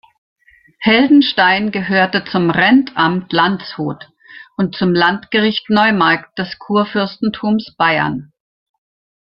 [0.79, 4.09] Heldenstein gehörte zum Rentamt Landshut
[4.57, 8.33] und zum Landgericht Neumarkt des Kurfürstentums Bayern.